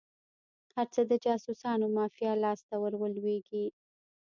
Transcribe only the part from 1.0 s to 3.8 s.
د جاسوسانو مافیا لاس ته ور ولویږي.